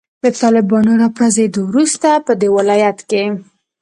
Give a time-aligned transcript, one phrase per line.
[0.23, 3.23] د طالبانو د راپرزیدو وروسته پدې ولایت کې